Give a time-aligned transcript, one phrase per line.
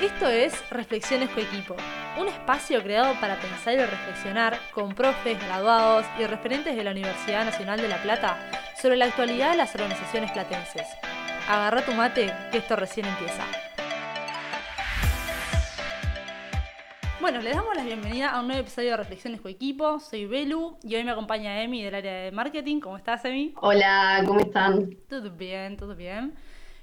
[0.00, 1.74] Esto es Reflexiones Coequipo,
[2.20, 7.46] un espacio creado para pensar y reflexionar con profes, graduados y referentes de la Universidad
[7.46, 8.36] Nacional de La Plata
[8.78, 10.86] sobre la actualidad de las organizaciones platenses.
[11.48, 13.42] Agarra tu mate, que esto recién empieza.
[17.18, 19.98] Bueno, les damos la bienvenida a un nuevo episodio de Reflexiones Coequipo.
[19.98, 22.80] Soy Belu y hoy me acompaña Emi del área de marketing.
[22.80, 23.54] ¿Cómo estás, Emi?
[23.62, 24.90] Hola, ¿cómo están?
[25.08, 26.34] Todo bien, todo bien.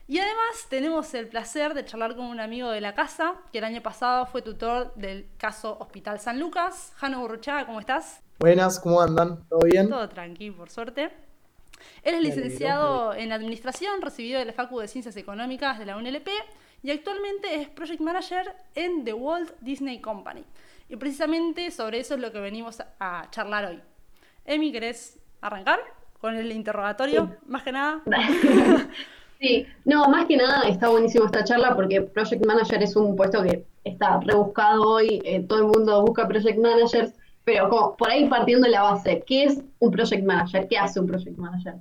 [0.05, 3.63] Y además tenemos el placer de charlar con un amigo de la casa, que el
[3.63, 6.91] año pasado fue tutor del caso Hospital San Lucas.
[6.97, 8.21] Jano Burruchaga, ¿cómo estás?
[8.39, 9.47] Buenas, ¿cómo andan?
[9.47, 9.89] ¿Todo bien?
[9.89, 11.09] Todo tranquilo, por suerte.
[12.03, 16.27] Él es licenciado en Administración, recibido de la Facu de Ciencias Económicas de la UNLP
[16.81, 20.43] y actualmente es Project Manager en The Walt Disney Company.
[20.89, 23.81] Y precisamente sobre eso es lo que venimos a charlar hoy.
[24.45, 25.79] Emi, ¿querés arrancar
[26.19, 27.37] con el interrogatorio?
[27.47, 28.01] Más que nada.
[29.43, 33.43] Sí, no, más que nada está buenísimo esta charla porque Project Manager es un puesto
[33.43, 37.11] que está rebuscado hoy, eh, todo el mundo busca Project Managers,
[37.43, 40.65] pero como por ahí partiendo de la base, ¿qué es un Project Manager?
[40.69, 41.73] ¿Qué hace un Project Manager?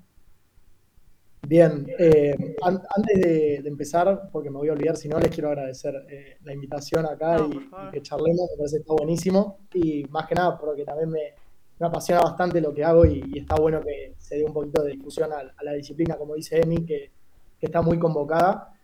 [1.47, 5.95] Bien, eh, antes de, empezar, porque me voy a olvidar, si no, les quiero agradecer
[6.11, 9.59] eh, la invitación acá y, que charlemos, me parece que está buenísimo.
[9.73, 11.35] Y más que nada, porque también me,
[11.79, 15.31] apasiona bastante lo que hago y, está bueno que se dé un poquito de discusión
[15.33, 17.22] a, la disciplina, como dice Emi, que,
[17.67, 18.75] está muy convocada.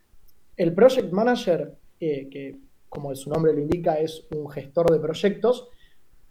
[0.56, 5.68] El Project Manager, eh, que como su nombre lo indica, es un gestor de proyectos,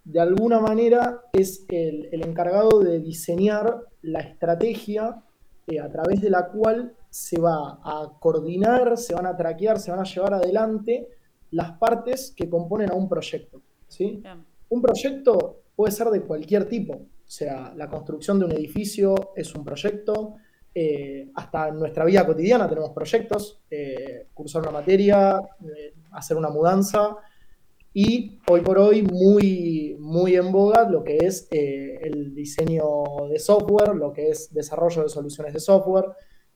[0.04, 5.22] de alguna manera es el, el encargado de diseñar la estrategia
[5.68, 9.92] eh, a través de la cual se va a coordinar, se van a traquear, se
[9.92, 11.10] van a llevar adelante
[11.52, 13.62] las partes que componen a un proyecto.
[13.88, 14.24] ¿sí?
[14.70, 19.54] Un proyecto puede ser de cualquier tipo, o sea, la construcción de un edificio es
[19.56, 20.36] un proyecto,
[20.80, 25.42] eh, hasta nuestra vida cotidiana tenemos proyectos, eh, cursar una materia,
[26.12, 27.18] hacer una mudanza,
[28.00, 32.86] y hoy por hoy muy, muy en boga lo que es eh, el diseño
[33.28, 36.06] de software, lo que es desarrollo de soluciones de software,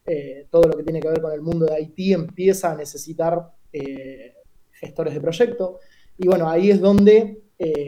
[0.05, 3.53] eh, todo lo que tiene que ver con el mundo de IT empieza a necesitar
[3.73, 4.35] eh,
[4.71, 5.79] gestores de proyecto.
[6.15, 7.41] Y bueno, ahí es donde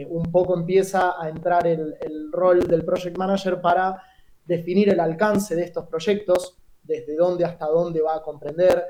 [0.08, 4.00] un poco empieza a entrar el rol del project manager para
[4.46, 8.84] definir el alcance de estos proyectos, desde dónde hasta dónde va a comprender,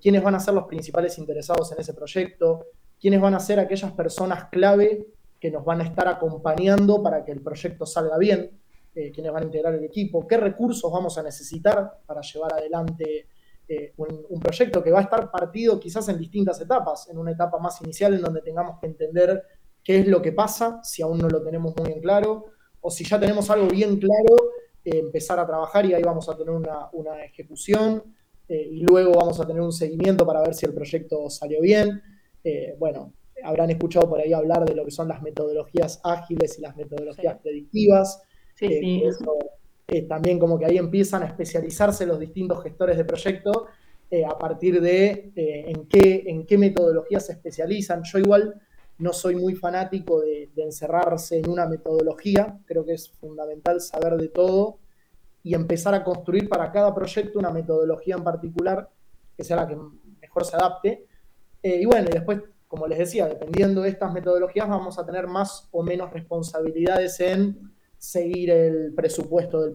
[0.00, 2.66] quiénes van a ser los principales interesados en ese proyecto,
[3.00, 5.06] quiénes van a ser aquellas personas clave
[5.40, 8.60] que nos van a estar acompañando para que el proyecto salga bien,
[8.94, 13.28] eh, quiénes van a integrar el equipo, qué recursos vamos a necesitar para llevar adelante
[13.66, 17.58] eh, un, proyecto que va a estar partido quizás en distintas etapas, en una etapa
[17.58, 19.42] más inicial en donde tengamos que entender
[19.82, 22.46] qué es lo que pasa, si aún no lo tenemos muy en claro,
[22.80, 24.59] o si ya tenemos algo bien claro, eh,
[24.98, 28.02] empezar a trabajar y ahí vamos a tener una, una ejecución
[28.48, 32.02] y luego vamos a tener un seguimiento para ver si el proyecto salió bien.
[32.42, 33.12] Eh, bueno,
[33.44, 37.38] habrán escuchado por ahí hablar de lo que son las metodologías ágiles y las metodologías
[37.38, 38.22] predictivas.
[38.54, 39.02] Sí, sí.
[39.88, 43.66] Eh, también como que ahí empiezan a especializarse los distintos gestores de proyecto
[44.08, 48.02] eh, a partir de en, qué, en qué metodologías se especializan.
[48.04, 48.54] Yo igual
[49.00, 54.28] no soy muy fanático de, encerrarse en una metodología, creo que es fundamental saber de
[54.28, 54.78] todo
[55.42, 58.88] y empezar a construir para cada proyecto una metodología en particular
[59.36, 59.76] que sea la que
[60.20, 61.06] mejor se adapte
[61.62, 65.26] eh, y bueno, y después, como les decía, dependiendo de estas metodologías, vamos a tener
[65.26, 69.74] más o menos responsabilidades en seguir el presupuesto del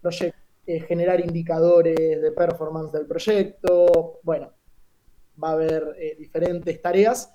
[0.00, 4.18] proyecto, eh, generar indicadores de performance del proyecto.
[4.22, 4.50] Bueno,
[5.42, 7.32] va a haber eh, diferentes tareas,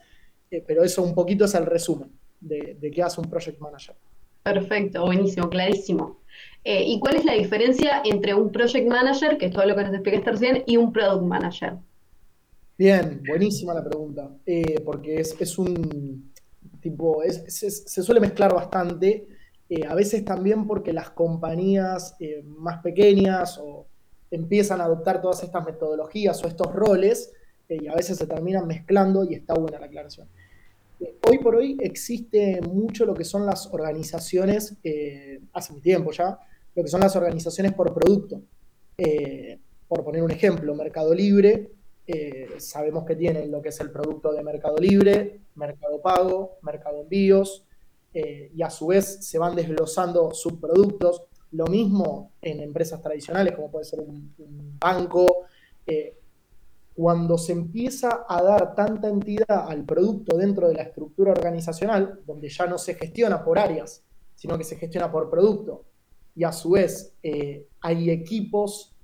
[0.65, 3.95] pero eso un poquito es el resumen de, de, qué hace un project manager.
[4.43, 6.19] Perfecto, buenísimo, clarísimo.
[6.63, 9.93] ¿Y cuál es la diferencia entre un project manager, que es todo lo que nos
[9.93, 11.77] explicaste recién, y un product manager?
[12.79, 16.31] Bien, buenísima la pregunta, eh, porque es, un
[16.79, 19.27] tipo, se suele mezclar bastante,
[19.67, 23.85] eh, a veces también porque las compañías eh, más pequeñas o
[24.31, 27.33] empiezan a adoptar todas estas metodologías o estos roles
[27.67, 30.29] y a veces se terminan mezclando y está buena la aclaración.
[31.27, 34.77] Hoy por hoy existe mucho lo que son las organizaciones,
[35.53, 36.39] hace un tiempo ya,
[36.75, 38.41] lo que son las organizaciones por producto.
[39.87, 41.71] por poner un ejemplo, Mercado Libre
[42.11, 47.01] eh, sabemos que tienen lo que es el producto de Mercado Libre, Mercado Pago, Mercado
[47.01, 47.67] Envíos,
[48.11, 51.25] eh, y a su vez se van desglosando subproductos.
[51.51, 54.33] Lo mismo en empresas tradicionales, como puede ser un,
[54.79, 55.45] banco.
[56.99, 62.19] Eh, cuando se empieza a dar tanta entidad al producto dentro de la estructura organizacional,
[62.25, 64.03] donde ya no se gestiona por áreas,
[64.35, 65.85] sino que se gestiona por producto,
[66.35, 67.15] y a su vez
[67.81, 68.95] hay equipos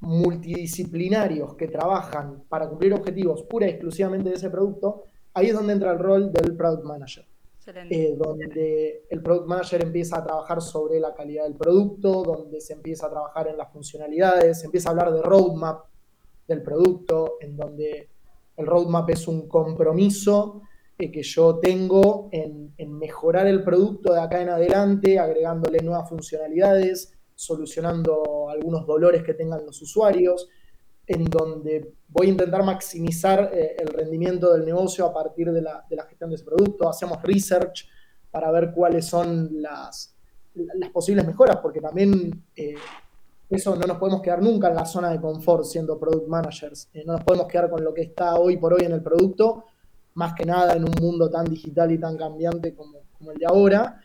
[0.00, 5.04] multidisciplinarios que trabajan para cumplir objetivos pura y exclusivamente de ese producto,
[5.34, 7.24] ahí es donde entra el rol del Product Manager.
[7.64, 12.72] Eh, donde el Product Manager empieza a trabajar sobre la calidad del producto, donde se
[12.72, 15.91] empieza a trabajar en las funcionalidades, se empieza a hablar de roadmap
[16.46, 18.08] del producto, en donde
[18.56, 20.62] el roadmap es un compromiso
[20.98, 27.14] eh, que yo tengo en, mejorar el producto de acá en adelante, agregándole nuevas funcionalidades,
[27.34, 30.48] solucionando algunos dolores que tengan los usuarios,
[31.06, 35.84] en donde voy a intentar maximizar eh, el rendimiento del negocio a partir de la,
[36.08, 36.88] gestión de ese producto.
[36.88, 37.88] Hacemos research
[38.30, 40.14] para ver cuáles son las,
[40.54, 42.76] las posibles mejoras, porque también eh,
[43.56, 46.88] eso no nos podemos quedar nunca en la zona de confort siendo product managers.
[46.92, 49.66] Eh, no nos podemos quedar con lo que está hoy por hoy en el producto,
[50.14, 53.46] más que nada en un mundo tan digital y tan cambiante como, como el de
[53.46, 54.00] ahora.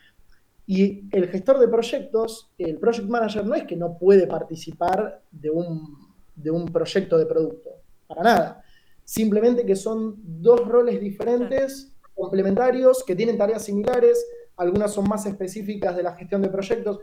[0.65, 5.49] Y el gestor de proyectos, el project manager, no es que no puede participar de
[5.49, 5.95] un,
[6.35, 7.69] de un proyecto de producto,
[8.05, 8.63] para nada.
[9.05, 14.25] Simplemente que son dos roles diferentes, complementarios, que tienen tareas similares,
[14.57, 16.99] algunas son más específicas de la gestión de proyectos.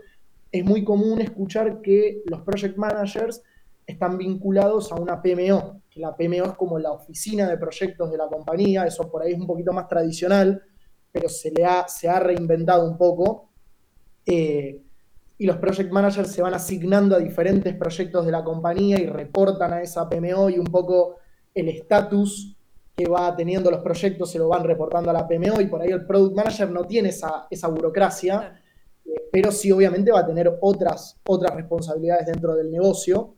[0.51, 3.41] Es muy común escuchar que los project managers
[3.85, 8.17] están vinculados a una PMO, que la PMO es como la oficina de proyectos de
[8.17, 10.63] la compañía, eso por ahí es un poquito más tradicional,
[11.11, 13.49] pero se, le ha, se ha reinventado un poco.
[14.25, 14.81] Eh,
[15.37, 19.73] y los project managers se van asignando a diferentes proyectos de la compañía y reportan
[19.73, 21.17] a esa PMO y un poco
[21.53, 22.55] el estatus
[22.95, 25.89] que va teniendo los proyectos se lo van reportando a la PMO y por ahí
[25.89, 28.61] el product manager no tiene esa, esa burocracia,
[29.31, 33.35] pero sí obviamente va a tener otras, otras responsabilidades dentro del negocio.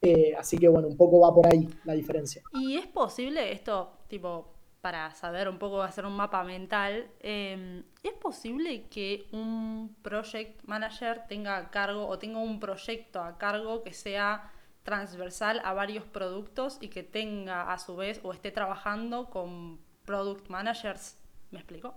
[0.00, 2.42] Eh, así que bueno, un poco va por ahí la diferencia.
[2.52, 4.54] ¿Y es posible esto, tipo,
[4.84, 11.22] para saber un poco, hacer un mapa mental, em, ¿es posible que un project manager
[11.26, 14.52] tenga a cargo o tenga un proyecto a cargo que sea
[14.82, 20.50] transversal a varios productos y que tenga a su vez o esté trabajando con product
[20.50, 21.16] managers?
[21.50, 21.94] ¿Me explico?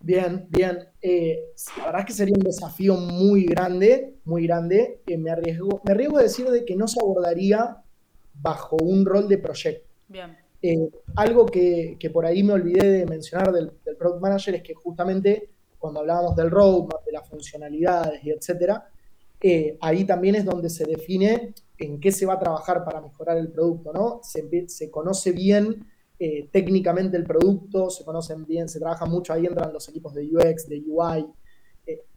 [0.00, 0.78] Bien, bien.
[1.00, 1.38] Eh,
[1.78, 5.00] la verdad es que sería un desafío muy grande, muy grande.
[5.06, 7.82] que me, arriesgo, me arriesgo a decir de que no se abordaría
[8.34, 9.88] bajo un rol de proyecto.
[10.08, 10.36] Bien.
[10.66, 15.50] Eh, algo que, por ahí me olvidé de mencionar del, Product Manager es que justamente
[15.78, 18.88] cuando hablábamos del roadmap, de las funcionalidades y etcétera,
[19.42, 23.36] eh, ahí también es donde se define en qué se va a trabajar para mejorar
[23.36, 24.20] el producto, ¿no?
[24.22, 25.86] Se, conoce bien
[26.26, 30.24] eh, técnicamente el producto, se conocen bien, se trabaja mucho, ahí entran los equipos de
[30.24, 31.26] UX, de UI.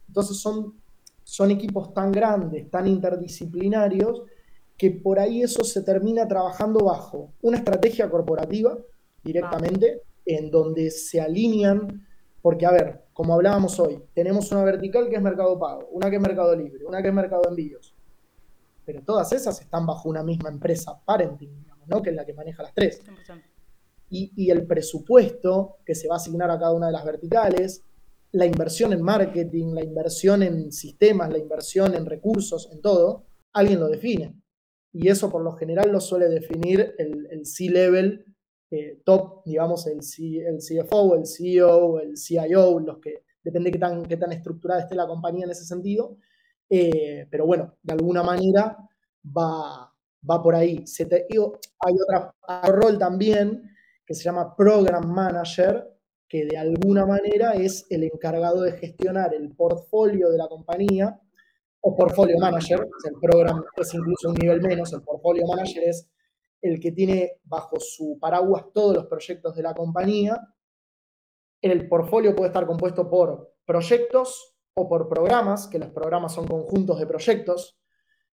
[0.08, 0.80] entonces son,
[1.22, 4.22] son equipos tan grandes, tan interdisciplinarios,
[4.78, 8.78] que por ahí eso se termina trabajando bajo una estrategia corporativa
[9.22, 12.06] directamente, en donde se alinean,
[12.40, 16.16] porque a ver, como hablábamos hoy, tenemos una vertical que es mercado pago, una que
[16.16, 17.94] es mercado libre, una que es mercado envíos,
[18.86, 22.00] pero todas esas están bajo una misma empresa parenting, digamos, ¿no?
[22.00, 23.02] que es la que maneja las tres.
[24.10, 27.84] Y, y el presupuesto que se va a asignar a cada una de las verticales,
[28.32, 33.80] la inversión en marketing, la inversión en sistemas, la inversión en recursos, en todo, alguien
[33.80, 34.34] lo define
[34.92, 38.24] y eso por lo general lo suele definir el, C-level
[38.70, 40.00] eh, top, digamos, el,
[40.44, 44.94] el CFO, el CEO, el CIO, los que depende qué tan, qué tan estructurada esté
[44.94, 46.16] la compañía en ese sentido.
[46.68, 48.76] Eh, pero bueno, de alguna manera
[49.24, 49.92] va,
[50.28, 50.86] va por ahí.
[50.86, 52.34] Se hay otro
[52.72, 53.70] rol también
[54.08, 55.86] que se llama Program Manager,
[56.26, 61.20] que de alguna manera es el encargado de gestionar el portfolio de la compañía
[61.82, 66.08] o portfolio manager, el programa es incluso un nivel menos, el portfolio manager es
[66.62, 70.40] el que tiene bajo su paraguas todos los proyectos de la compañía.
[71.60, 76.98] El portfolio puede estar compuesto por proyectos o por programas, que los programas son conjuntos
[76.98, 77.78] de proyectos.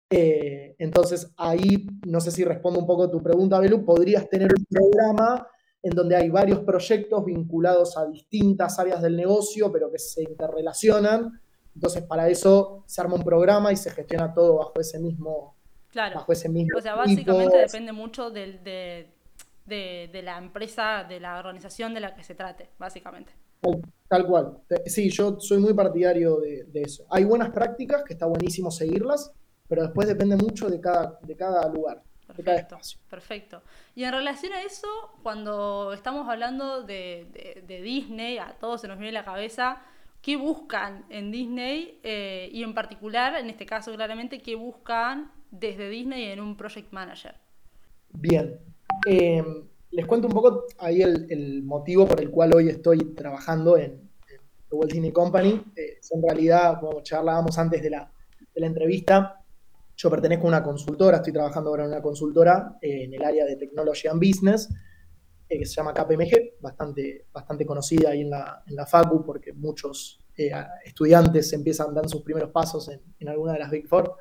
[0.10, 4.54] Eh, entonces ahí, no sé si respondo un poco a tu pregunta, Belu, podrías tener
[4.58, 5.50] un programa
[5.86, 11.40] en donde hay varios proyectos vinculados a distintas áreas del negocio, pero que se interrelacionan
[11.76, 15.56] entonces, para eso se arma un programa y se gestiona todo bajo ese mismo.
[15.92, 16.16] Claro.
[16.16, 19.10] Bajo ese mismo o sea, básicamente depende mucho de,
[19.68, 23.34] la empresa, de la organización de la que se trate, básicamente.
[24.08, 24.60] Tal, cual.
[24.86, 27.06] Sí, yo soy muy partidario de, eso.
[27.10, 29.32] Hay buenas prácticas que está buenísimo seguirlas,
[29.68, 32.04] pero después depende mucho de cada, de cada lugar.
[32.28, 32.80] Perfecto,
[33.10, 33.62] perfecto.
[33.96, 34.88] Y en relación a eso,
[35.24, 39.82] cuando estamos hablando de, de Disney, a todos se nos viene a la cabeza
[40.26, 45.88] qué buscan en Disney eh, y en particular, en este caso claramente, qué buscan desde
[45.88, 47.36] Disney en un project manager.
[48.10, 48.60] Bien,
[49.06, 54.10] em, les cuento un poco ahí el, motivo por el cual hoy estoy trabajando en,
[54.70, 55.62] The Walt Disney Company.
[55.76, 58.12] Eh, en realidad, como charlábamos antes de la,
[58.56, 59.45] de la entrevista,
[59.98, 63.56] Yo pertenezco a una consultora, estoy trabajando ahora en una consultora en el área de
[63.56, 64.70] Technology and Business,
[65.48, 70.20] que se llama KPMG, bastante, bastante conocida ahí en la, en la FACU, porque muchos
[70.84, 74.16] estudiantes empiezan, dan sus primeros pasos en, en alguna de las Big Four.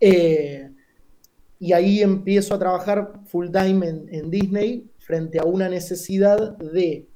[0.00, 7.08] y ahí empiezo a trabajar full time en, en Disney frente a una necesidad de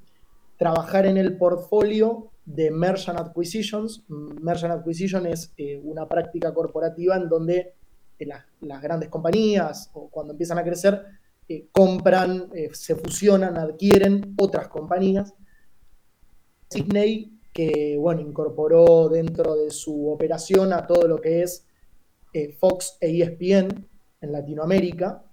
[0.56, 4.04] trabajar en el portfolio de Merchant Acquisitions.
[4.08, 7.74] Merchant Acquisition es eh, una práctica corporativa en donde
[8.18, 8.26] eh,
[8.60, 11.04] las grandes compañías o cuando empiezan a crecer
[11.48, 15.34] eh, compran, se fusionan, adquieren otras compañías.
[16.70, 21.64] Disney, que bueno, incorporó dentro de su operación a todo lo que es
[22.58, 23.88] Fox e ESPN
[24.20, 25.24] en Latinoamérica.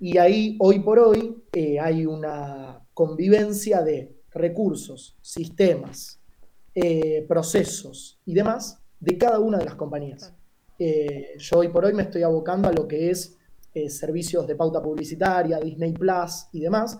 [0.00, 1.44] Y ahí, hoy por hoy,
[1.80, 6.20] hay una convivencia de recursos, sistemas,
[6.74, 10.34] eh, procesos y demás de cada una de las compañías.
[10.78, 13.36] Eh, yo hoy por hoy me estoy abocando a lo que es
[13.72, 16.98] eh, servicios de pauta publicitaria, Disney Plus y demás,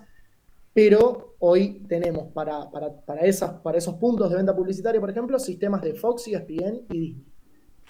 [0.73, 2.69] pero hoy tenemos para,
[3.23, 7.27] esas, para esos puntos de venta publicitaria, por ejemplo, sistemas de Fox, ESPN y Disney.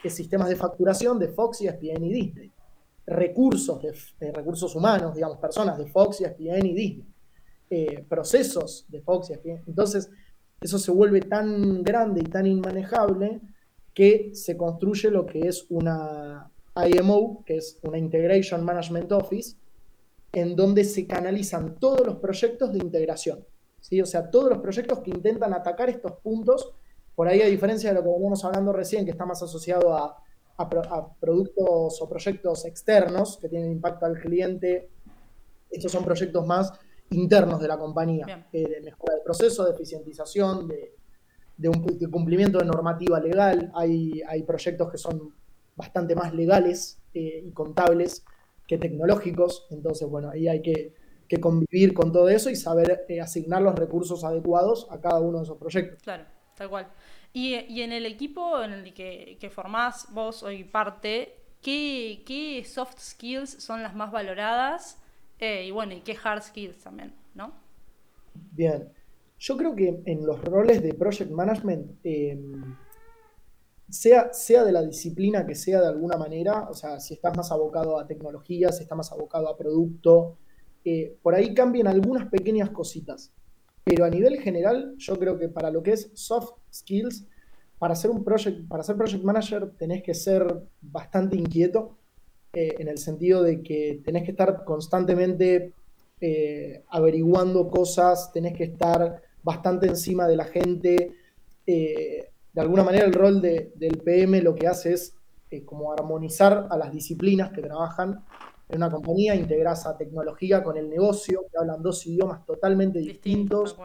[0.09, 2.53] sistemas de facturación de Fox, ESPN y Disney.
[3.07, 7.15] Recursos, de, recursos humanos, digamos, personas de Fox, ESPN y Disney
[7.71, 10.11] eh, procesos de Fox y Entonces,
[10.61, 13.41] eso se vuelve tan grande y tan inmanejable
[13.95, 19.57] que se construye lo que es una IMO, que es una Integration Management Office,
[20.33, 23.47] en donde se canalizan todos los proyectos de integración.
[23.81, 24.03] ¿sí?
[24.03, 26.73] O sea, todos los proyectos que intentan atacar estos puntos,
[27.15, 30.19] por ahí a diferencia de lo que veníamos hablando recién, que está más asociado a,
[30.57, 34.91] a productos o proyectos externos que tienen impacto al cliente,
[35.71, 36.73] estos son proyectos más
[37.11, 40.95] internos de la compañía, eh, de mejora del proceso, de eficientización, de,
[41.59, 43.71] un, cumplimiento de normativa legal.
[43.75, 45.35] Hay, hay proyectos que son
[45.77, 48.25] bastante más legales eh, y contables
[48.67, 50.95] que tecnológicos, entonces, bueno, ahí hay que,
[51.41, 55.45] convivir con todo eso y saber eh, asignar los recursos adecuados a cada uno de
[55.45, 56.01] esos proyectos.
[56.01, 56.25] Claro,
[56.57, 56.87] tal cual.
[57.33, 63.01] Y, en el equipo en el que, que formás vos hoy parte, ¿qué, ¿qué soft
[63.01, 65.03] skills son las más valoradas?
[65.41, 67.53] Eh, y bueno, y qué hard skills también, ¿no?
[68.53, 68.89] Bien.
[69.39, 72.77] Yo creo que en los roles de project management, em,
[73.89, 77.53] sea, sea de la disciplina que sea de alguna manera, o sea, si estás más
[77.53, 80.39] abocado a tecnología, si estás más abocado a producto,
[80.85, 83.33] eh, por ahí cambian algunas pequeñas cositas.
[83.85, 87.27] Pero a nivel general, yo creo que para lo que es soft skills,
[87.79, 90.47] para ser un project, para ser project manager tenés que ser
[90.81, 91.99] bastante inquieto,
[92.55, 95.73] eh, en el sentido de que tenés que estar constantemente
[96.27, 101.15] eh, averiguando cosas, tenés que estar bastante encima de la gente.
[101.67, 105.15] Eh, de alguna manera el rol del PM lo que hace es
[105.67, 108.25] como armonizar a las disciplinas que trabajan
[108.71, 113.77] en una compañía, integras a tecnología con el negocio, que hablan dos idiomas totalmente distintos,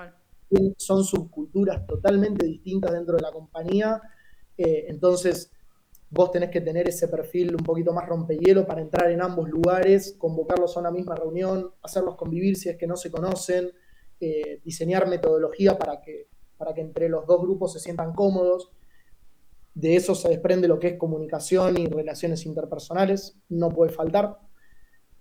[0.78, 4.02] son subculturas totalmente distintas dentro de la compañía.
[4.56, 5.52] entonces,
[6.12, 10.16] vos tenés que tener ese perfil un poquito más rompehielo para entrar en ambos lugares,
[10.18, 13.72] convocarlos a una misma reunión, hacerlos convivir si es que no se conocen,
[14.20, 18.72] eh, diseñar metodología para que, para que entre los dos grupos se sientan cómodos.
[19.76, 24.40] De eso se desprende lo que es comunicación y relaciones interpersonales, no puede faltar.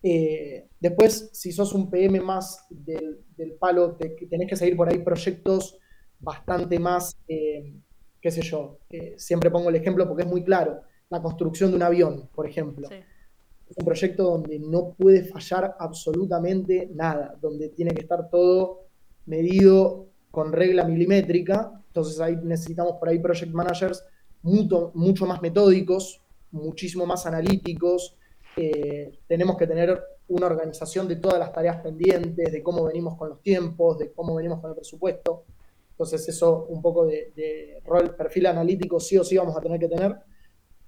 [0.02, 3.24] Eh, después, si sos un PM más del,
[3.60, 5.78] palo, tenés que seguir por ahí proyectos
[6.18, 7.74] bastante más eh,
[8.20, 11.76] qué sé yo, eh, siempre pongo el ejemplo porque es muy claro, la construcción de
[11.76, 12.88] un avión, por ejemplo.
[12.90, 18.86] Es un proyecto donde no puede fallar absolutamente nada, donde tiene que estar todo
[19.26, 24.04] medido con regla milimétrica, entonces ahí necesitamos por ahí project managers
[24.42, 28.16] mucho, mucho más metódicos, muchísimo más analíticos,
[28.56, 33.30] eh, tenemos que tener una organización de todas las tareas pendientes, de cómo venimos con
[33.30, 35.44] los tiempos, de cómo venimos con el presupuesto.
[35.98, 39.88] Entonces eso, un poco de, rol, perfil analítico, sí o sí vamos a tener que
[39.88, 40.14] tener.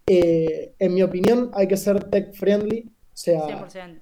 [0.06, 4.00] Eh, en mi opinión, hay que ser tech friendly, o sea, 100%.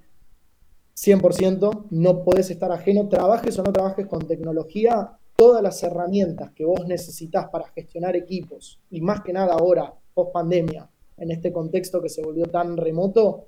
[0.95, 6.63] 100%, no podés estar ajeno, trabajes o no trabajes con tecnología, todas las herramientas que
[6.63, 10.87] vos necesitas para gestionar equipos, y más que nada ahora, post pandemia,
[11.17, 13.47] en este contexto que se volvió tan remoto,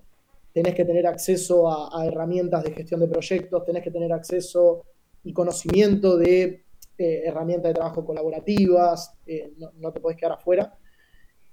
[0.51, 4.84] tenés que tener acceso a herramientas de gestión de proyectos, tenés que tener acceso
[5.24, 6.65] y conocimiento de
[7.01, 10.77] eh, herramientas de trabajo colaborativas, eh, no, te puedes quedar afuera.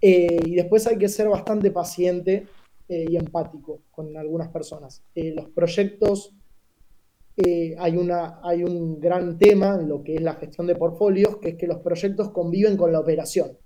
[0.00, 2.46] Eh, y después hay que ser bastante paciente
[2.90, 5.02] y empático con algunas personas.
[5.14, 6.34] los proyectos,
[7.36, 11.50] hay, una, hay un gran tema en lo que es la gestión de portfolios, que
[11.50, 13.58] es que los proyectos conviven con la operación.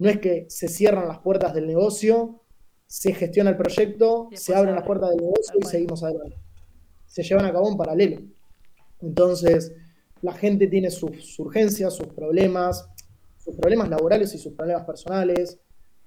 [0.00, 2.42] No es que se cierran las puertas del negocio
[2.88, 6.38] se gestiona el proyecto, se abren las puertas del negocio y seguimos adelante.
[7.06, 8.22] Se llevan a cabo en paralelo.
[9.00, 9.74] Entonces,
[10.22, 12.88] la gente tiene sus urgencias, sus problemas,
[13.38, 15.58] sus problemas laborales y sus problemas personales.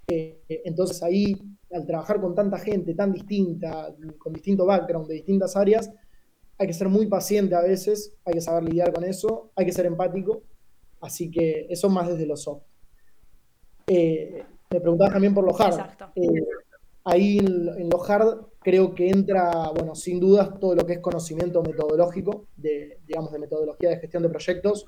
[0.08, 1.36] Eh, entonces ahí,
[1.72, 5.92] al trabajar con tanta gente tan distinta, con distinto background, de distintas áreas,
[6.58, 9.72] hay que ser muy paciente a veces, hay que saber lidiar con eso, hay que
[9.72, 10.44] ser empático.
[11.00, 12.64] Así que eso más desde los soft.
[13.88, 15.80] Eh, me preguntabas también por los hard.
[16.16, 16.44] Eh,
[17.04, 21.00] ahí en, en, los hard creo que entra, bueno, sin dudas todo lo que es
[21.00, 24.86] conocimiento metodológico, de, digamos, de metodología de gestión de proyectos,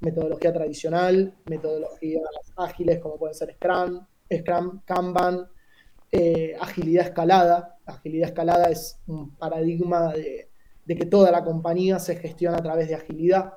[0.00, 2.22] metodología tradicional, metodologías
[2.56, 5.48] ágiles como pueden ser Scrum, Scrum, Kanban,
[6.12, 7.78] eh, agilidad escalada.
[7.86, 10.48] Agilidad escalada es un paradigma de,
[10.86, 13.54] que toda la compañía se gestiona a través de agilidad.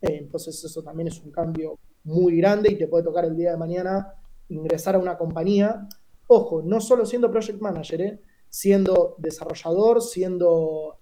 [0.00, 3.52] Eh, entonces eso también es un cambio muy grande y te puede tocar el día
[3.52, 4.14] de mañana
[4.48, 5.86] ingresar a una compañía.
[6.26, 8.20] Ojo, no solo siendo project manager, eh,
[8.52, 10.98] siendo desarrollador, siendo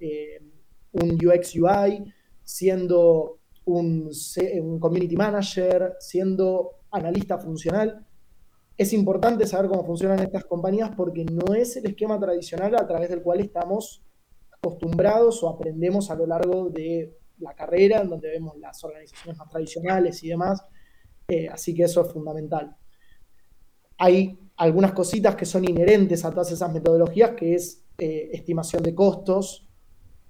[0.92, 2.14] un UX UI,
[2.44, 4.08] siendo un,
[4.62, 8.06] un community manager, siendo analista funcional.
[8.76, 13.10] Es importante saber cómo funcionan estas compañías porque no es el esquema tradicional a través
[13.10, 14.04] del cual estamos
[14.52, 19.48] acostumbrados o aprendemos a lo largo de la carrera, en donde vemos las organizaciones más
[19.48, 20.64] tradicionales y demás.
[21.26, 22.76] Eh, así que eso es fundamental.
[23.98, 28.94] Hay algunas cositas que son inherentes a todas esas metodologías, que es eh, estimación de
[28.94, 29.66] costos.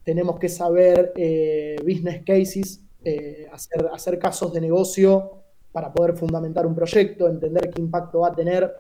[0.05, 6.65] Tenemos que saber eh, business cases, eh, hacer, hacer casos de negocio para poder fundamentar
[6.65, 8.73] un proyecto, entender qué impacto va a tener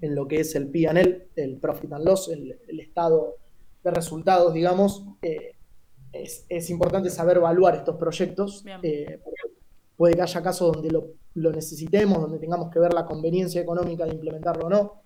[0.00, 3.38] en lo que es el PNL, el Profit and Loss, el, estado
[3.82, 5.04] de resultados, digamos.
[5.22, 5.56] Eh,
[6.12, 8.64] es, importante saber evaluar estos proyectos.
[8.82, 9.18] Eh,
[9.96, 14.04] puede que haya casos donde lo, lo, necesitemos, donde tengamos que ver la conveniencia económica
[14.04, 15.02] de implementarlo o no.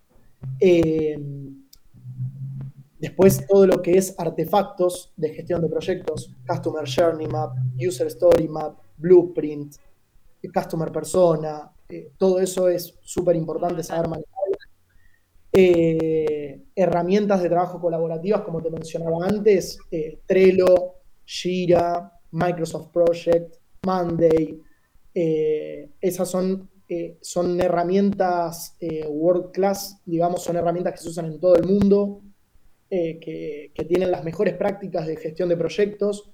[3.05, 8.49] Después todo lo que es artefactos de gestión de proyectos, Customer Journey Map, User Story
[8.49, 9.75] Map, Blueprint,
[10.55, 14.35] Customer Persona, eh, todo eso es súper importante saber manejar.
[15.53, 24.61] Eh, herramientas de trabajo colaborativas, como te mencionaba antes, eh, Trello, Jira, Microsoft Project, Monday,
[25.15, 26.69] esas son,
[27.21, 28.77] son herramientas
[29.09, 32.23] world class, digamos, son herramientas que se usan en todo el mundo,
[32.97, 33.19] eh,
[33.75, 36.31] que, tienen las mejores prácticas de gestión de proyectos.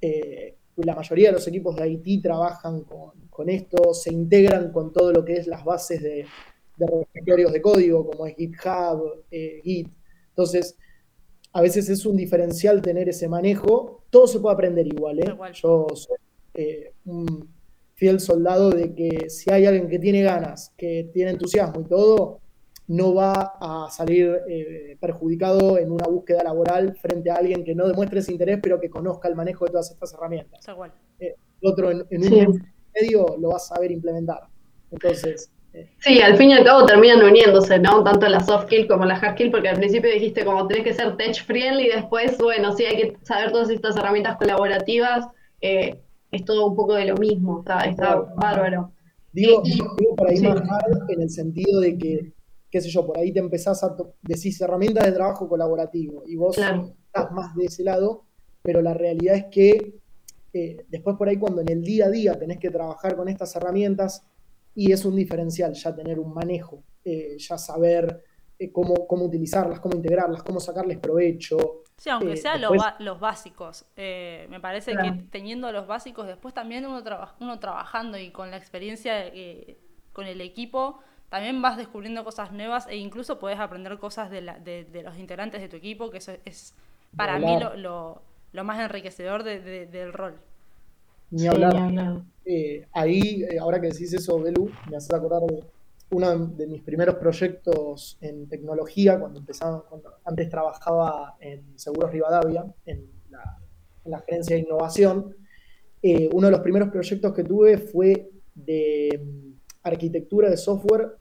[0.00, 5.12] Eh, la mayoría de los equipos de IT trabajan con, esto, se integran con todo
[5.12, 6.24] lo que es las bases de,
[6.76, 9.88] de repositorios de código, como es GitHub, eh, Git.
[10.28, 10.76] Entonces,
[11.52, 14.04] a veces es un diferencial tener ese manejo.
[14.10, 15.18] Todo se puede aprender igual.
[15.54, 16.16] Yo soy
[17.06, 17.48] un
[17.98, 22.40] fiel soldado de que si hay alguien que tiene ganas, que tiene entusiasmo y todo,
[22.86, 27.88] no va a salir eh, perjudicado en una búsqueda laboral frente a alguien que no
[27.88, 30.64] demuestre ese interés, pero que conozca el manejo de todas estas herramientas.
[31.18, 34.42] Eh, otro en, un medio lo va a saber implementar.
[34.92, 35.50] Entonces.
[35.74, 38.04] Eh, sí, al fin y al cabo terminan uniéndose, ¿no?
[38.04, 40.94] Tanto la soft skill como la hard skill, porque al principio dijiste como tenés que
[40.94, 45.26] ser tech friendly y después, bueno, sí hay que saber todas estas herramientas colaborativas.
[46.30, 48.92] Es todo un poco de lo mismo, está, está bárbaro.
[49.32, 52.32] Digo, digo por ahí más hard en el sentido de que
[52.70, 56.56] qué sé yo, por ahí te empezás a decir herramientas de trabajo colaborativo y vos
[56.58, 58.24] estás más de ese lado,
[58.62, 60.00] pero la realidad es que
[60.52, 63.54] eh, después por ahí cuando en el día a día tenés que trabajar con estas
[63.56, 64.22] herramientas
[64.74, 68.22] y es un diferencial ya tener un manejo, eh, ya saber
[68.58, 71.82] eh, cómo, cómo utilizarlas, cómo integrarlas, cómo sacarles provecho.
[71.96, 73.86] Sí, aunque sean los básicos.
[73.96, 77.02] me parece que teniendo los básicos, después también uno,
[77.40, 79.32] uno trabajando y con la experiencia
[80.12, 85.02] con el equipo, también vas descubriendo cosas nuevas e incluso puedes aprender cosas de, de,
[85.02, 86.74] los integrantes de tu equipo, que eso es
[87.16, 90.38] para mí lo, lo, más enriquecedor del rol.
[91.30, 92.22] Ni hablar.
[92.44, 95.62] Eh, ahí, eh, ahora que decís eso, Belu, me hace acordar de
[96.10, 102.64] uno de mis primeros proyectos en tecnología, cuando empezaba, cuando antes trabajaba en Seguros Rivadavia,
[102.86, 103.58] en la,
[104.04, 105.36] en la gerencia de innovación.
[106.02, 109.20] Eh, uno de los primeros proyectos que tuve fue de
[109.82, 111.16] arquitectura de software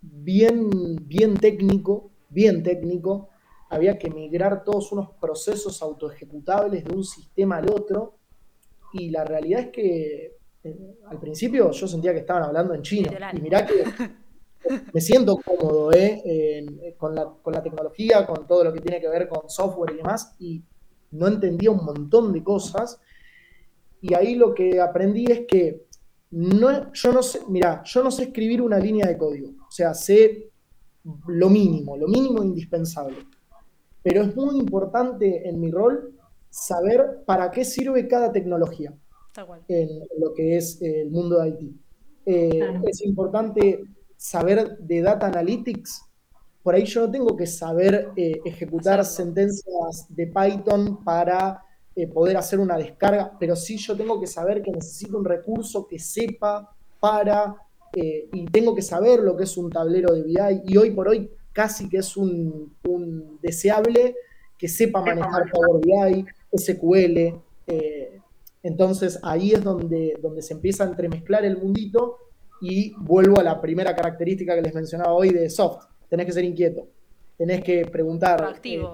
[0.00, 3.28] bien, bien técnico, bien técnico.
[3.70, 8.16] Había que migrar todos unos procesos autoejecutables de un sistema al otro.
[8.92, 13.10] Y la realidad es que eh, al principio yo sentía que estaban hablando en chino.
[13.32, 13.84] Y mirá que
[14.92, 19.08] me siento cómodo eh, con, la, con la tecnología, con todo lo que tiene que
[19.08, 20.34] ver con software y demás.
[20.38, 20.62] Y
[21.12, 23.00] no entendía un montón de cosas.
[24.00, 25.86] Y ahí lo que aprendí es que
[26.30, 29.50] no, yo no sé, mira, yo no sé escribir una línea de código.
[29.68, 30.50] O sea, sé
[31.26, 33.16] lo mínimo, lo mínimo indispensable.
[34.02, 36.14] Pero es muy importante en mi rol
[36.50, 38.92] saber para qué sirve cada tecnología
[39.68, 41.76] en lo que es el mundo de IT.
[42.26, 43.82] Eh, es importante
[44.22, 46.04] saber de data analytics.
[46.62, 51.64] Por ahí yo no tengo que saber eh, ejecutar sentencias de Python para
[51.96, 55.88] eh, poder hacer una descarga, pero sí yo tengo que saber que necesito un recurso
[55.88, 57.56] que sepa para,
[57.94, 61.28] y tengo que saber lo que es un tablero de BI, y hoy por hoy
[61.52, 64.14] casi que es un, un deseable
[64.56, 66.24] que sepa manejar Power BI,
[66.56, 67.40] SQL.
[68.62, 72.18] entonces ahí es donde, donde se empieza a entremezclar el mundito
[72.62, 75.84] y vuelvo a la primera característica que les mencionaba hoy de soft.
[76.08, 76.86] Tenés que ser inquieto.
[77.36, 78.40] Tenés que preguntar.
[78.40, 78.92] Eh, Activo,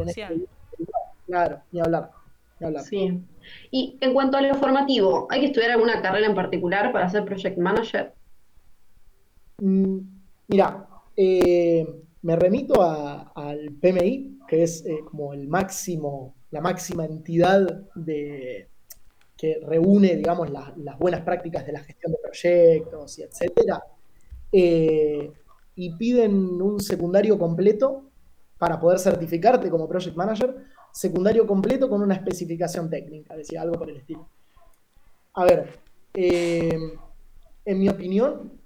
[1.26, 2.10] claro, ni hablar,
[2.82, 3.22] Sí.
[3.70, 7.24] Y en cuanto a lo formativo, ¿hay que estudiar alguna carrera en particular para ser
[7.24, 8.14] project manager?
[9.58, 9.98] Mm,
[10.48, 11.86] mira, eh,
[12.22, 18.68] me remito al PMI, que es eh, como el máximo, la máxima entidad de,
[19.38, 23.84] que reúne, digamos, las buenas prácticas de la gestión de proyectos y etcétera,
[24.50, 25.30] eh,
[25.76, 28.10] y piden un secundario completo
[28.58, 30.56] para poder certificarte como project manager,
[30.90, 34.28] secundario completo con una especificación técnica, decía algo por el estilo.
[35.34, 35.78] A ver,
[36.14, 36.76] eh,
[37.64, 38.58] en mi opinión,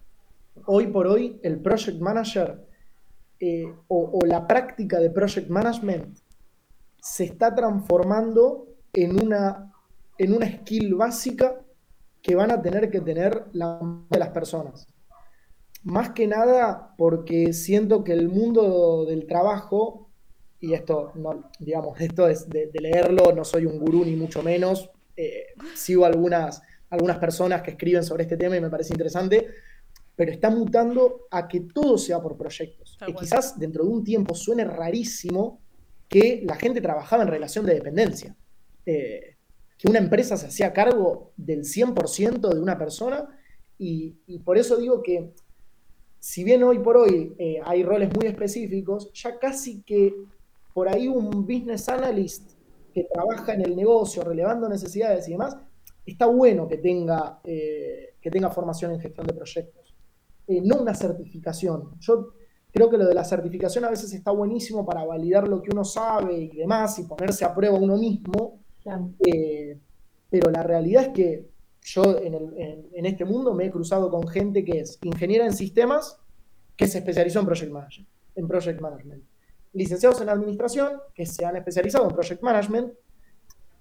[0.64, 2.66] hoy por hoy el project manager
[3.38, 6.16] eh, o la práctica de project management
[6.98, 9.71] se está transformando en una
[10.22, 11.60] en una skill básica
[12.22, 14.86] que van a tener que tener la de las personas.
[15.82, 20.10] Más que nada porque siento que el mundo del trabajo,
[20.60, 24.90] y esto, no, digamos, esto es de, leerlo, no soy un gurú ni mucho menos,
[25.16, 29.48] eh, sigo algunas, algunas personas que escriben sobre este tema y me parece interesante,
[30.14, 32.96] pero está mutando a que todo sea por proyectos.
[33.08, 35.60] Y quizás dentro de un tiempo suene rarísimo
[36.08, 38.36] que la gente trabajaba en relación de dependencia.
[38.86, 39.31] Eh,
[39.82, 43.36] que una empresa se hacía cargo del 100% de una persona
[43.78, 44.12] y,
[44.44, 45.32] por eso digo que
[46.20, 50.14] si bien hoy por hoy eh, hay roles muy específicos, ya casi que
[50.72, 52.52] por ahí un business analyst
[52.94, 55.56] que trabaja en el negocio, relevando necesidades y demás,
[56.06, 59.96] está bueno que tenga, eh, que tenga formación en gestión de proyectos.
[60.46, 61.98] Eh, no una certificación.
[61.98, 62.34] Yo
[62.72, 65.82] creo que lo de la certificación a veces está buenísimo para validar lo que uno
[65.82, 68.61] sabe y demás y ponerse a prueba uno mismo,
[69.26, 69.78] eh,
[70.30, 74.80] pero la realidad es que yo en, este mundo me he cruzado con gente que
[74.80, 76.18] es ingeniera en sistemas,
[76.76, 79.24] que se especializó en project management, en project management.
[79.72, 82.92] Licenciados en administración, que se han especializado en project management.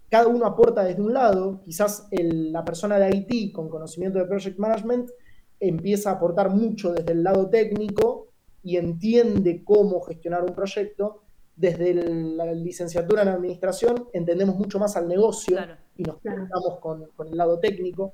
[0.09, 1.61] Cada uno aporta desde un lado.
[1.63, 5.11] Quizás la persona de IT con conocimiento de project management
[5.59, 8.29] empieza a aportar mucho desde el lado técnico
[8.63, 11.23] y entiende cómo gestionar un proyecto
[11.55, 15.57] desde la licenciatura en administración entendemos mucho más al negocio
[15.95, 18.13] y nos conectamos con, el lado técnico.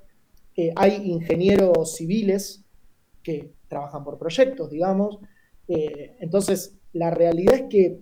[0.56, 2.66] Eh, hay ingenieros civiles
[3.24, 5.20] que trabajan por proyectos, digamos.
[5.68, 8.02] Eh, entonces, la realidad es que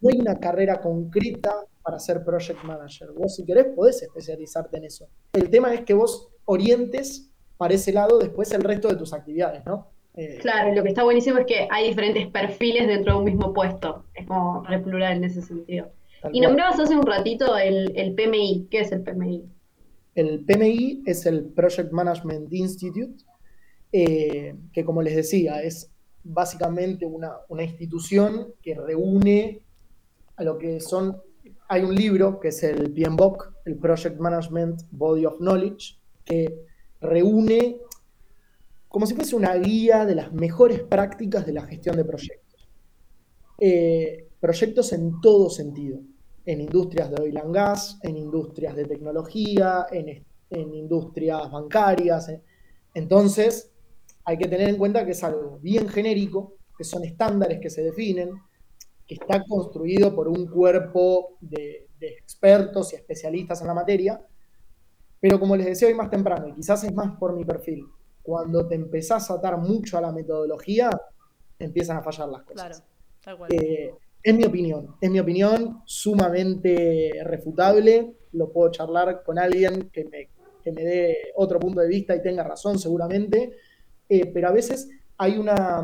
[0.00, 3.12] no hay una carrera concreta para ser project manager.
[3.12, 5.08] Vos, si querés, podés especializarte en eso.
[5.32, 9.64] El tema es que vos orientes para ese lado después el resto de tus actividades,
[9.64, 9.93] ¿no?
[10.16, 13.52] Eh, claro, lo que está buenísimo es que hay diferentes perfiles dentro de un mismo
[13.52, 14.04] puesto.
[14.14, 15.90] Es como re plural en ese sentido.
[16.32, 18.68] Y nombrabas hace un ratito el, PMI.
[18.70, 19.44] ¿Qué es el PMI?
[20.14, 23.24] El PMI es el Project Management Institute,
[23.92, 25.90] eh, que como les decía, es
[26.22, 29.60] básicamente una, institución que reúne
[30.36, 31.20] a lo que son...
[31.68, 36.54] Hay un libro que es el PMBOK, el Project Management Body of Knowledge, que
[37.00, 37.78] reúne
[38.94, 42.68] como si fuese una guía de las mejores prácticas de la gestión de proyectos.
[43.58, 45.98] Eh, proyectos en todo sentido,
[46.46, 52.32] en industrias de oil and gas, en industrias de tecnología, en, industrias bancarias.
[52.94, 53.72] Entonces,
[54.24, 57.82] hay que tener en cuenta que es algo bien genérico, que son estándares que se
[57.82, 58.30] definen,
[59.08, 64.24] que está construido por un cuerpo de, de expertos y especialistas en la materia,
[65.18, 67.88] pero como les decía hoy más temprano, y quizás es más por mi perfil,
[68.24, 70.88] cuando te empezás a atar mucho a la metodología,
[71.58, 72.82] empiezan a fallar las cosas.
[73.20, 79.90] Claro, eh, es mi opinión, es mi opinión sumamente refutable, lo puedo charlar con alguien
[79.90, 80.30] que me,
[80.72, 83.58] me dé otro punto de vista y tenga razón seguramente,
[84.08, 85.82] eh, pero a veces hay una,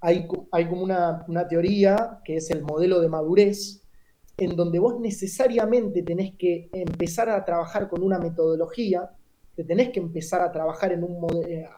[0.00, 3.82] hay, hay como una, una, teoría que es el modelo de madurez,
[4.36, 9.10] en donde vos necesariamente tenés que empezar a trabajar con una metodología
[9.58, 11.68] te tenés que empezar a trabajar en un modelo, eh,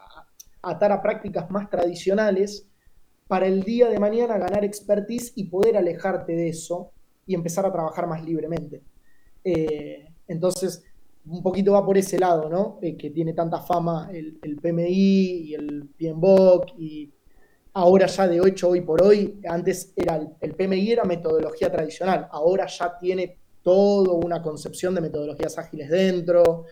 [0.61, 2.67] atar a prácticas más tradicionales,
[3.27, 6.91] para el día de mañana ganar expertise y poder alejarte de eso
[7.25, 8.83] y empezar a trabajar más libremente.
[9.43, 10.83] Eh, entonces,
[11.25, 12.77] un poquito va por ese lado, ¿no?
[12.83, 17.11] Eh, que tiene tanta fama el, PMI y el PMBOK y
[17.73, 22.67] ahora ya de 8 hoy por hoy, antes era el, PMI era metodología tradicional, ahora
[22.67, 26.65] ya tiene toda una concepción de metodologías ágiles dentro.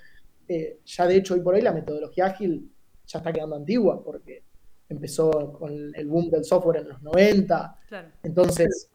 [0.52, 2.72] Eh, ya de hecho hoy por hoy la metodología ágil
[3.06, 4.42] ya está quedando antigua porque
[4.90, 7.78] empezó con el boom del software en los 90.
[8.24, 8.90] Entonces,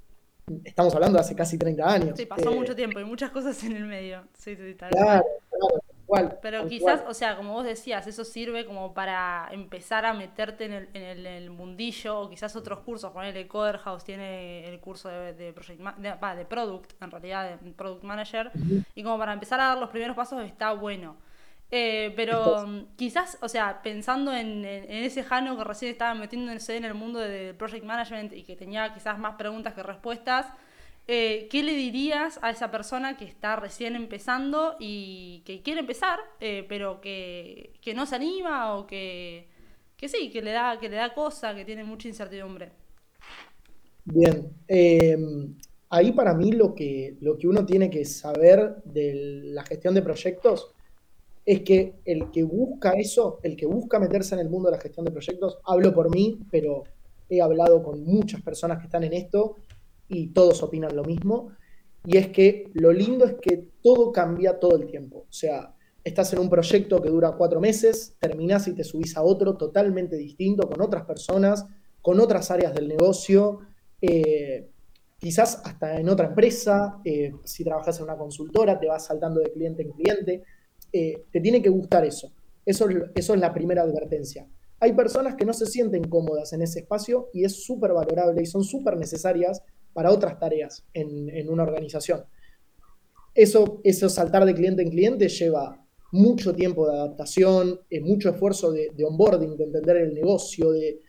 [0.65, 2.15] estamos hablando de hace casi 30 años.
[2.17, 4.25] Sí, pasó eh, mucho tiempo y muchas cosas en el medio.
[4.35, 6.39] Sí, sí, tal claro, claro, igual.
[6.43, 10.73] Pero quizás, o sea, como vos decías, eso sirve como para empezar a meterte en
[10.73, 13.13] el, en el, mundillo o quizás otros cursos.
[13.13, 18.03] Ponerle Coder House tiene el curso de, de, project de, Product, en realidad, de Product
[18.03, 18.51] Manager.
[18.97, 21.17] Y como para empezar a dar los primeros pasos está bueno.
[21.71, 26.85] Eh, pero mm, quizás, o sea, pensando en, ese Jano que recién estaba metiéndose en
[26.85, 30.47] el mundo del project management y que tenía quizás más preguntas que respuestas,
[31.07, 36.19] eh, ¿qué le dirías a esa persona que está recién empezando y que quiere empezar,
[36.41, 39.49] eh, pero que, no se anima o que,
[39.97, 42.71] que sí, que le da, que le da cosa, que tiene mucha incertidumbre?
[44.05, 44.53] Bien,
[45.91, 50.03] ahí para mí lo que, lo que uno tiene que saber de la gestión de
[50.03, 50.74] proyectos
[51.47, 54.83] es que el que busca eso, el que busca meterse en el mundo de la
[54.83, 56.85] gestión de proyectos, hablo por mí, pero
[57.29, 59.57] he hablado con muchas personas que están en esto
[60.09, 61.51] y todos opinan lo mismo,
[62.07, 65.27] y es que lo lindo es que todo cambia todo el tiempo.
[65.29, 69.23] O sea, estás en un proyecto que dura cuatro meses, terminás y te subís a
[69.23, 71.67] otro totalmente distinto, con otras personas,
[72.03, 73.61] con otras áreas del negocio,
[74.03, 74.69] eh,
[75.19, 79.51] quizás hasta en otra empresa, eh, si trabajas en una consultora, te vas saltando de
[79.51, 80.43] cliente en cliente.
[80.97, 82.31] Eh, te tiene que gustar eso.
[82.65, 84.47] Eso, eso es la primera advertencia.
[84.79, 88.47] Hay personas que no se sienten cómodas en ese espacio y es súper valorable y
[88.47, 89.61] son súper necesarias
[89.93, 92.25] para otras tareas en, una organización.
[93.35, 98.71] Eso, eso saltar de cliente en cliente lleva mucho tiempo de adaptación, eh, mucho esfuerzo
[98.71, 101.01] de, onboarding, de entender el negocio, de,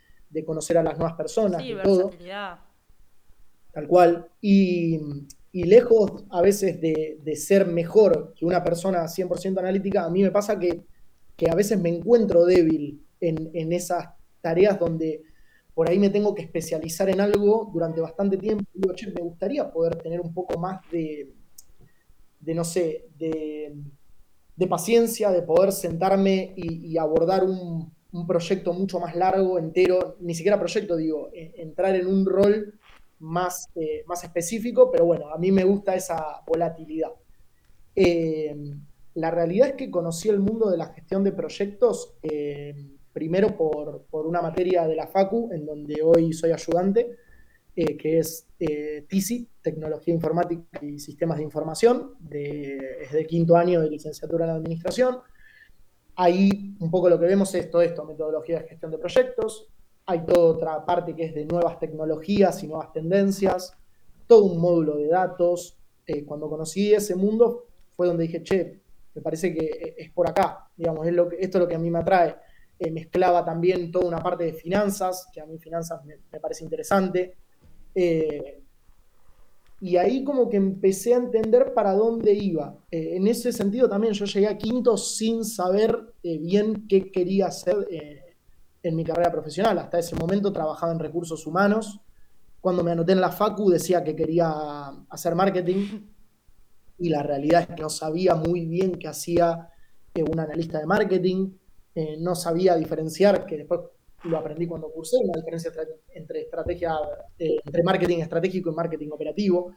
[0.46, 1.62] conocer a las nuevas personas.
[1.62, 2.10] Sí, todo.
[3.72, 4.28] Tal cual.
[4.42, 5.00] Y,
[5.56, 10.30] y lejos a veces de, ser mejor que una persona 100% analítica, a mí me
[10.30, 10.84] pasa que,
[11.50, 14.10] a veces me encuentro débil en, esas
[14.42, 15.24] tareas donde
[15.74, 18.66] por ahí me tengo que especializar en algo durante bastante tiempo.
[18.74, 21.32] Digo, che, me gustaría poder tener un poco más de,
[22.42, 23.78] de no sé, de,
[24.68, 30.60] paciencia, de poder sentarme y, abordar un, un, proyecto mucho más largo, entero, ni siquiera
[30.60, 32.78] proyecto, digo, e, entrar en un rol
[33.26, 37.12] más, eh, más específico, pero bueno, a mí me gusta esa volatilidad.
[37.96, 38.56] Eh,
[39.16, 42.76] la realidad es que conocí el mundo de la gestión de proyectos eh,
[43.12, 47.18] primero por, una materia de la FACU, en donde hoy soy ayudante,
[47.74, 48.48] que es
[49.10, 55.18] TISI, Tecnología Informática y Sistemas de Información, es de quinto año de licenciatura en Administración.
[56.16, 59.70] Ahí un poco lo que vemos es todo esto, metodología de gestión de proyectos,
[60.06, 63.74] hay toda otra parte que es de nuevas tecnologías y nuevas tendencias,
[64.28, 65.78] todo un módulo de datos.
[66.06, 67.66] Eh, cuando conocí ese mundo
[67.96, 68.80] fue donde dije, che,
[69.16, 71.80] me parece que es por acá, digamos, es lo que, esto es lo que a
[71.80, 72.36] mí me atrae.
[72.78, 77.36] Eh, mezclaba también toda una parte de finanzas, que a mí finanzas me, parece interesante.
[77.96, 78.62] Eh,
[79.80, 82.78] y ahí como que empecé a entender para dónde iba.
[82.92, 87.88] en ese sentido también yo llegué a quinto sin saber bien qué quería hacer
[88.88, 89.78] en mi carrera profesional.
[89.80, 92.00] Hasta ese momento trabajaba en recursos humanos.
[92.62, 94.52] Cuando me anoté en la Facu decía que quería
[95.10, 96.02] hacer marketing
[97.00, 99.70] y la realidad es que no sabía muy bien qué hacía
[100.14, 101.52] eh, un analista de marketing,
[101.96, 103.82] eh, no sabía diferenciar, que después
[104.24, 105.72] lo aprendí cuando cursé, una diferencia
[106.14, 106.96] entre estrategia,
[107.38, 109.74] eh, entre marketing estratégico y marketing operativo.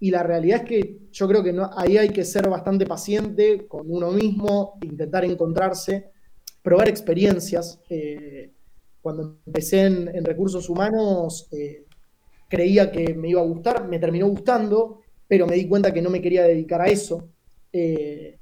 [0.00, 3.66] y la realidad es que yo creo que no, ahí hay que ser bastante paciente
[3.66, 6.13] con uno mismo, intentar encontrarse
[6.64, 7.78] probar experiencias.
[7.90, 8.50] Eh,
[9.02, 11.84] cuando empecé en, recursos humanos, eh,
[12.48, 16.08] creía que me iba a gustar, me terminó gustando, pero me di cuenta que no
[16.08, 17.28] me quería dedicar a eso.
[17.70, 18.38] Eh,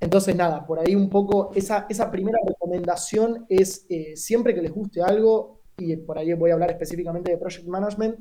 [0.00, 5.02] entonces, nada, por ahí un poco, esa, esa primera recomendación es siempre que les guste
[5.02, 8.18] algo, y por ahí voy a hablar específicamente de Project Management,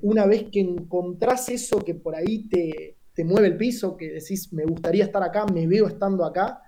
[0.00, 4.52] una vez que encontrás eso que por ahí te, te, mueve el piso, que decís,
[4.52, 6.62] me gustaría estar acá, me veo estando acá,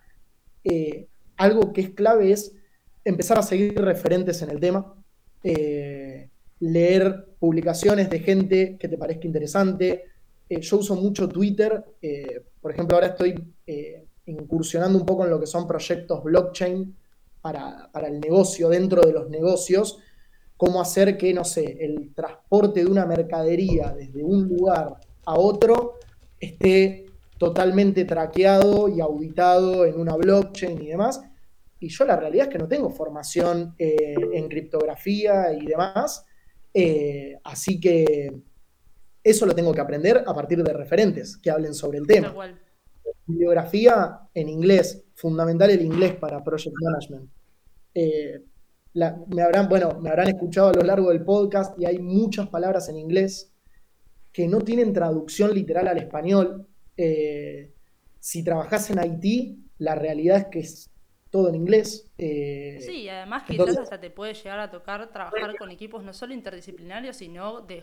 [1.37, 2.53] algo que es clave es
[3.05, 4.94] empezar a seguir referentes en el tema,
[5.42, 10.05] eh, leer publicaciones de gente que te parezca interesante.
[10.49, 13.35] Eh, yo uso mucho Twitter, eh, por ejemplo, ahora estoy
[14.27, 16.97] incursionando un poco en lo que son proyectos blockchain
[17.42, 19.99] para, el negocio, dentro de los negocios,
[20.57, 25.99] cómo hacer que, no sé, el transporte de una mercadería desde un lugar a otro
[26.40, 27.04] esté
[27.44, 31.20] totalmente traqueado y auditado en una blockchain y demás.
[31.78, 36.24] Y yo la realidad es que no tengo formación eh, en criptografía y demás,
[36.72, 38.35] eh, así que
[39.22, 42.35] eso lo tengo que aprender a partir de referentes que hablen sobre el tema.
[43.26, 47.30] Bibliografía en inglés, fundamental el inglés para Project Management.
[47.94, 48.42] Eh,
[48.94, 52.88] me habrán, bueno, me habrán escuchado a lo largo del podcast y hay muchas palabras
[52.88, 53.52] en inglés
[54.33, 56.66] que no tienen traducción literal al español.
[56.96, 57.72] Eh,
[58.20, 60.90] si trabajas en Haití, la realidad es que es
[61.35, 62.09] todo en inglés.
[62.16, 66.33] Eh, sí, además quizás hasta te puede llegar a tocar trabajar con equipos no solo
[66.33, 67.83] interdisciplinarios, sino de,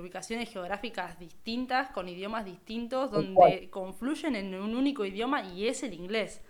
[0.00, 5.92] ubicaciones geográficas distintas, con idiomas distintos, donde confluyen en un único idioma y es el
[5.92, 6.40] inglés.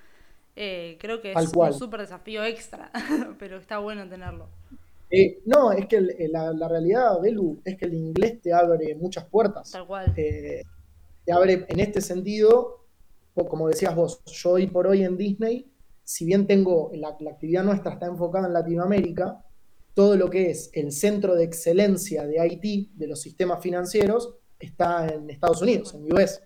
[0.55, 2.91] Eh, creo que es un súper desafío extra,
[3.39, 4.51] pero está bueno tenerlo.
[5.11, 5.99] Eh, no, es que
[6.29, 9.71] la, realidad, Belu, es que el inglés te abre muchas puertas.
[9.71, 10.13] Tal cual.
[11.29, 12.87] Te abre en este sentido,
[13.35, 15.71] como decías vos, yo hoy por hoy en Disney
[16.03, 19.45] si bien tengo, la, actividad nuestra está enfocada en Latinoamérica,
[19.93, 25.07] todo lo que es el centro de excelencia de IT, de los sistemas financieros, está
[25.07, 26.41] en Estados Unidos, en US.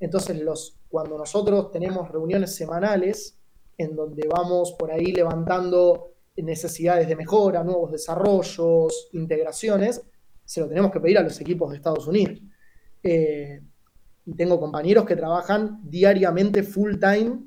[0.00, 3.38] Entonces, los, cuando nosotros tenemos reuniones semanales
[3.76, 10.00] en donde vamos por ahí levantando necesidades de mejora, nuevos desarrollos, integraciones,
[10.46, 12.40] se lo tenemos que pedir a los equipos de Estados Unidos.
[13.02, 13.60] Eh,
[14.26, 17.40] y tengo compañeros que trabajan diariamente full time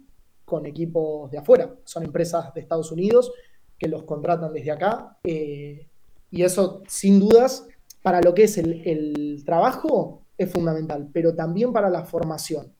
[0.46, 1.76] con equipos de afuera.
[1.84, 3.32] Son empresas de Estados Unidos
[3.78, 5.18] que los contratan desde acá.
[5.24, 5.88] Eh,
[6.32, 7.68] y eso, sin dudas,
[8.02, 12.74] para lo que es el, trabajo es fundamental, pero también para la formación.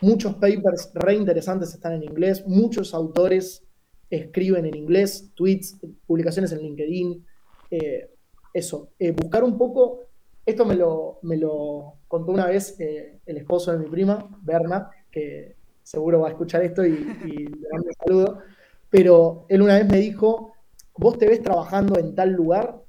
[0.00, 3.64] Muchos papers re interesantes están en inglés, muchos autores
[4.10, 7.26] escriben en inglés, tweets, publicaciones en LinkedIn.
[7.70, 8.10] Eh,
[8.52, 10.00] eso, eh, buscar un poco,
[10.44, 15.56] esto me lo, me lo contó una vez el esposo de mi prima, Berna, que
[15.82, 18.38] seguro va a escuchar esto y, le mando un saludo,
[18.90, 20.52] pero él una vez me dijo,
[20.96, 22.82] vos te ves trabajando en tal lugar,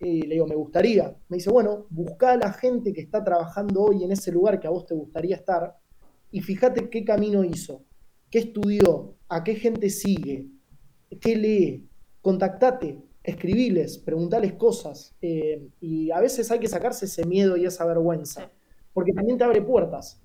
[0.00, 1.14] y le digo, me gustaría.
[1.28, 4.66] Me dice, bueno, busca a la gente que está trabajando hoy en ese lugar que
[4.66, 5.76] a vos te gustaría estar
[6.30, 7.84] y fíjate qué camino hizo,
[8.30, 10.46] qué estudió, a qué gente sigue,
[11.20, 11.88] qué lee,
[12.22, 15.14] contactate, escribiles, preguntales cosas.
[15.20, 18.50] Eh, y a veces hay que sacarse ese miedo y esa vergüenza,
[18.92, 20.20] porque también te abre puertas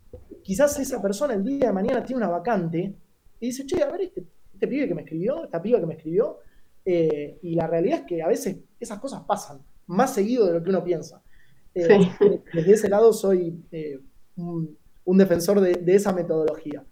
[0.45, 2.93] quizás esa persona el día de mañana tiene una vacante
[3.39, 5.95] y dice, che, a ver, este, este pibe que me escribió, esta piba que me
[5.95, 6.37] escribió,
[6.85, 10.63] eh, y la realidad es que a veces esas cosas pasan más seguido de lo
[10.63, 11.21] que uno piensa.
[11.73, 12.09] Eh,
[12.53, 13.99] desde ese lado soy eh,
[14.35, 14.77] un,
[15.17, 16.85] defensor de, esa metodología.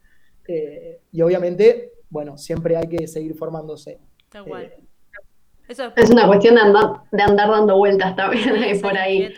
[1.11, 3.99] y obviamente, bueno, siempre hay que seguir formándose.
[5.67, 9.34] Es una cuestión de andar, de andar dando vueltas también por ahí.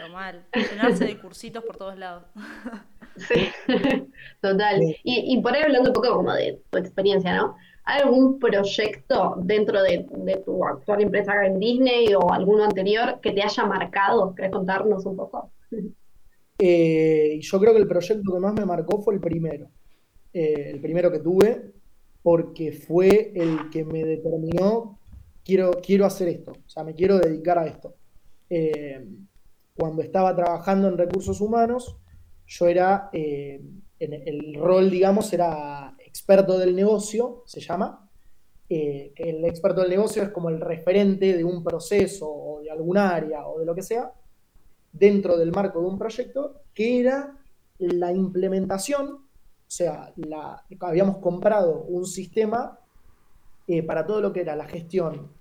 [0.53, 2.23] Llenarse de cursitos por todos lados.
[3.17, 3.47] Sí,
[4.41, 4.81] total.
[5.03, 7.55] Y, por ahí hablando un poco como de tu experiencia, ¿no?
[7.85, 10.05] ¿Hay algún proyecto dentro de,
[10.43, 14.33] tu actual empresa en Disney o alguno anterior que te haya marcado?
[14.35, 15.51] ¿Querés contarnos un poco?
[16.57, 19.67] Eh, yo creo que el proyecto que más me marcó fue el primero.
[20.31, 21.73] Eh, el primero que tuve,
[22.23, 24.97] porque fue el que me determinó,
[25.45, 27.95] quiero, quiero hacer esto, o sea, me quiero dedicar a esto.
[28.49, 29.07] Eh,
[29.73, 31.97] cuando estaba trabajando en recursos humanos,
[32.47, 33.61] yo era, eh,
[33.99, 38.09] en el rol, digamos, era experto del negocio, se llama.
[38.67, 42.97] Eh, el experto del negocio es como el referente de un proceso o de algún
[42.97, 44.11] área o de lo que sea,
[44.91, 47.37] dentro del marco de un proyecto, que era
[47.77, 50.13] la implementación, o sea,
[50.79, 52.79] habíamos comprado un sistema
[53.67, 55.31] eh, para todo lo que era la gestión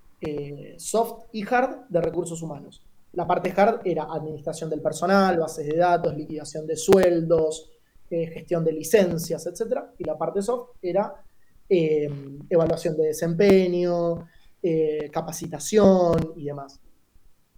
[0.77, 2.81] soft y hard de recursos humanos.
[3.15, 7.69] La parte hard era administración del personal, bases de datos, liquidación de sueldos,
[8.09, 9.79] eh, gestión de licencias, etc.
[9.97, 11.23] Y la parte soft era
[11.67, 12.09] eh,
[12.49, 14.27] evaluación de desempeño,
[14.61, 16.79] eh, capacitación y demás.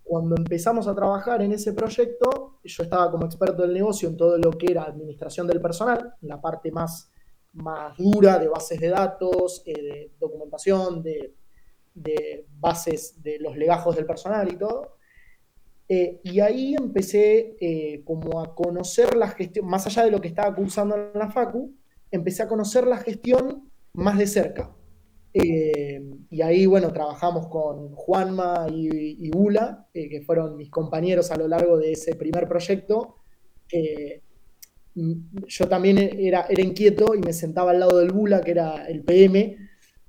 [0.04, 4.38] Cuando empezamos a trabajar en ese proyecto, yo estaba como experto del negocio en todo
[4.38, 7.12] lo que era administración del personal, la parte más,
[7.58, 11.34] más dura de bases de datos, de documentación, de,
[12.60, 14.98] bases de los legajos del personal y todo.
[15.90, 20.28] Eh, y ahí empecé eh, como a conocer la gestión, más allá de lo que
[20.28, 21.74] estaba cursando en la Facu,
[22.12, 24.76] empecé a conocer la gestión más de cerca.
[25.34, 31.48] Eh, y ahí, bueno, trabajamos con Juanma y, y que fueron mis compañeros a lo
[31.48, 33.16] largo de ese primer proyecto.
[35.48, 39.04] Yo también era, era inquieto y me sentaba al lado del Bula, que era el
[39.04, 39.58] PM,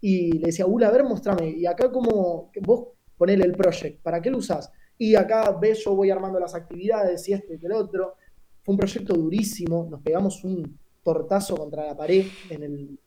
[0.01, 4.23] y le decía, Bula, a ver, mostrame, y acá como, vos ponele el project, ¿para
[4.23, 4.73] qué lo usás?
[4.97, 8.15] Y acá ves, yo voy armando las actividades y este y el otro.
[8.63, 12.99] Fue un proyecto durísimo, nos pegamos un tortazo contra la pared en, el,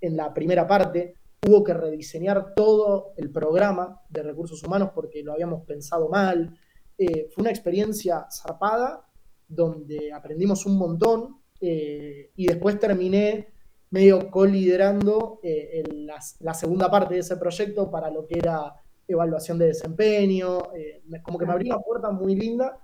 [0.00, 1.14] en la primera parte.
[1.46, 6.58] Hubo que rediseñar todo el programa de recursos humanos porque lo habíamos pensado mal.
[6.98, 9.06] Eh, fue una experiencia zarpada
[9.48, 13.48] donde aprendimos un montón eh, y después terminé
[13.90, 18.74] medio coliderando eh, la, la, segunda parte de ese proyecto para lo que era
[19.08, 22.78] evaluación de desempeño, eh, como que me abrió una puerta muy linda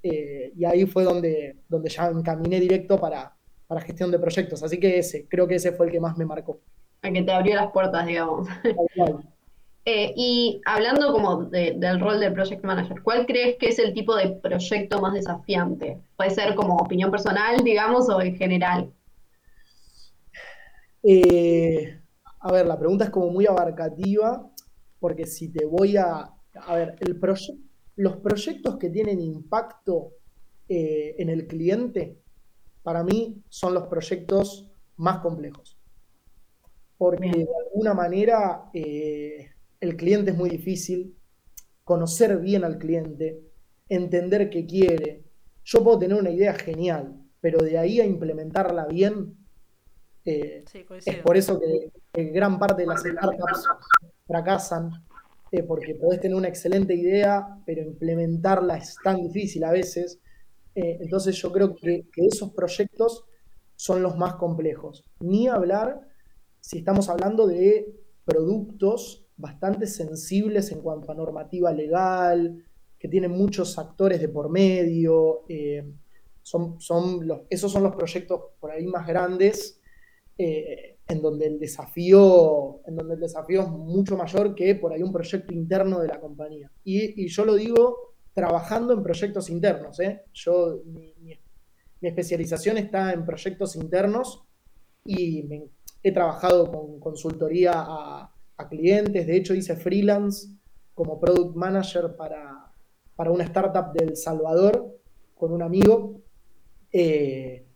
[0.00, 4.62] y ahí fue donde, donde ya encaminé directo para, para gestión de proyectos.
[4.62, 6.60] Así que ese, creo que ese fue el que más me marcó.
[7.02, 8.48] El que te abrió las puertas, digamos.
[9.90, 14.14] Eh, y hablando como del rol de project manager, ¿cuál crees que es el tipo
[14.14, 15.98] de proyecto más desafiante?
[16.14, 18.92] Puede ser como opinión personal, digamos, o en general.
[22.40, 24.50] a ver, la pregunta es como muy abarcativa
[25.00, 26.34] porque si te voy a...
[26.66, 27.18] A ver, el
[27.96, 30.10] los proyectos que tienen impacto
[30.68, 32.18] eh, en el cliente,
[32.82, 35.78] para mí son los proyectos más complejos.
[36.98, 39.48] Porque de alguna manera eh,
[39.80, 41.16] el cliente es muy difícil,
[41.84, 43.40] conocer bien al cliente,
[43.88, 45.24] entender qué quiere.
[45.64, 49.36] Yo puedo tener una idea genial, pero de ahí a implementarla bien,
[50.24, 50.64] eh,
[51.06, 53.66] es por eso que, que, gran parte de las startups
[54.26, 54.90] fracasan,
[55.50, 60.20] eh, porque podés tener una excelente idea, pero implementarla es tan difícil a veces.
[60.74, 63.24] Eh, entonces yo creo que, esos proyectos
[63.74, 65.04] son los más complejos.
[65.20, 66.00] Ni hablar
[66.60, 72.62] si estamos hablando de productos bastante sensibles en cuanto a normativa legal,
[72.98, 75.44] que tienen muchos actores de por medio.
[75.48, 75.90] Eh,
[76.42, 79.80] son, son los, esos son los proyectos por ahí más grandes
[81.08, 85.12] en donde el desafío, en donde el desafío es mucho mayor que por ahí un
[85.12, 86.70] proyecto interno de la compañía.
[86.84, 89.98] Y, yo lo digo trabajando en proyectos internos.
[90.00, 90.22] ¿eh?
[90.34, 91.14] Yo, mi,
[92.00, 94.44] especialización está en proyectos internos
[95.04, 95.48] y
[96.02, 98.32] he trabajado con consultoría a,
[98.66, 99.26] clientes.
[99.26, 100.48] De hecho, hice freelance
[100.94, 102.72] como product manager para,
[103.14, 104.98] para una startup del Salvador
[105.34, 106.22] con un amigo.
[106.90, 107.66] Eh,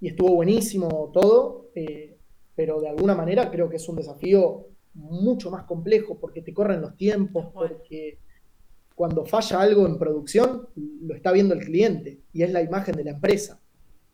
[0.00, 1.70] y estuvo buenísimo todo.
[1.74, 2.18] Eh,
[2.54, 6.82] pero de alguna manera creo que es un desafío mucho más complejo porque te corren
[6.82, 8.18] los tiempos, porque
[8.94, 13.04] cuando falla algo en producción lo está viendo el cliente y es la imagen de
[13.04, 13.60] la empresa.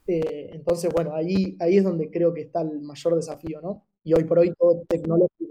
[0.06, 3.84] Eh, entonces, bueno, ahí, ahí es donde creo que está el mayor desafío, ¿no?
[4.04, 5.47] Y hoy por hoy todo tecnológico.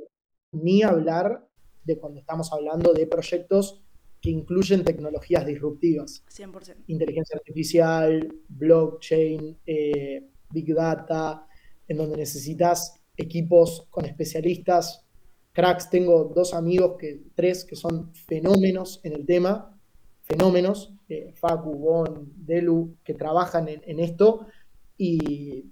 [0.51, 1.47] Ni hablar
[1.83, 3.81] de cuando estamos hablando de proyectos
[4.21, 6.23] que incluyen tecnologías disruptivas.
[6.29, 6.75] 100%.
[6.87, 11.47] Inteligencia artificial, blockchain, eh, big data,
[11.87, 15.05] en donde necesitas equipos con especialistas,
[15.53, 15.89] cracks.
[15.89, 19.77] Tengo dos amigos, que, tres, que son fenómenos en el tema,
[20.23, 24.47] fenómenos, eh, Facu, Bon, Delu, que trabajan en, esto
[24.97, 25.71] y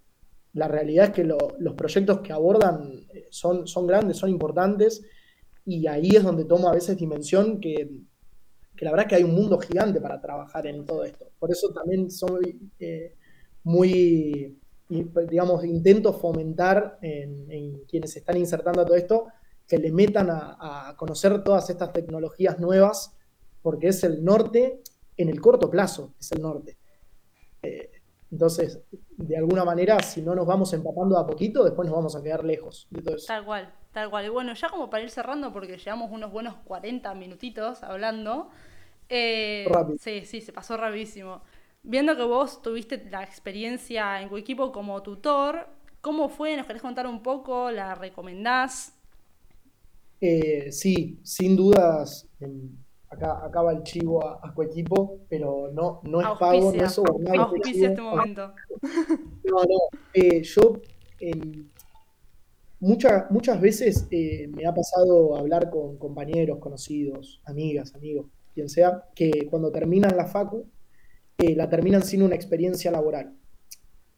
[0.54, 3.06] la realidad es que los proyectos que abordan
[3.36, 5.04] son, son grandes, son importantes
[5.66, 7.90] y ahí es donde tomo a veces dimensión que,
[8.80, 11.26] la verdad es que hay un mundo gigante para trabajar en todo esto.
[11.40, 13.16] Por eso también soy eh,
[13.64, 14.58] muy
[15.12, 19.28] pues, digamos, intento fomentar en, quienes están insertando a todo esto
[19.68, 23.16] que le metan a, conocer todas estas tecnologías nuevas,
[23.64, 24.82] porque es el norte
[25.18, 26.78] en el corto plazo, es el norte.
[27.64, 27.90] Eh,
[28.32, 28.82] entonces,
[29.18, 32.44] de alguna manera, si no nos vamos empapando a poquito, después nos vamos a quedar
[32.44, 33.28] lejos de todo eso.
[33.28, 34.26] Tal cual, tal cual.
[34.26, 38.50] Y bueno, ya como para ir cerrando, porque llevamos unos buenos 40 minutitos hablando.
[39.10, 39.68] Eh,
[40.00, 41.42] sí, sí, se pasó rapidísimo.
[41.84, 45.68] Viendo que vos tuviste la experiencia en equipo como tutor,
[46.02, 46.58] ¿cómo fue?
[46.58, 47.70] ¿Nos querés contar un poco?
[47.70, 48.94] ¿La recomendás?
[50.20, 52.28] Eh, sí, sin dudas.
[53.16, 57.90] Acá, acaba el chivo a, a equipo, pero no, no es pago, no es Auspicia
[57.90, 58.54] este momento.
[59.44, 59.78] No, no.
[60.14, 60.82] Eh, yo
[61.20, 61.70] em,
[62.80, 69.48] muchas veces eh, me ha pasado hablar con compañeros, conocidos, amigas, amigos, quien sea, que
[69.50, 70.66] cuando terminan la facu
[71.38, 73.36] la terminan sin una experiencia laboral.